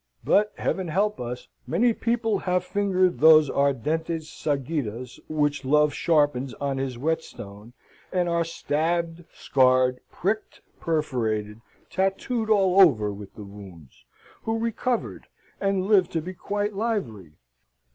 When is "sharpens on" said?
5.93-6.79